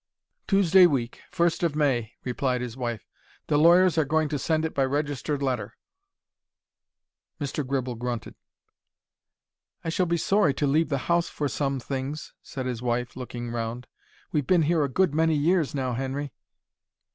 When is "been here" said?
14.47-14.83